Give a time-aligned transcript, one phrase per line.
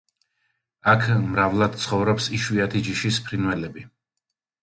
[0.93, 3.87] აქ მრავლად ცხოვრობს იშვიათი ჯიშის ფრინველები.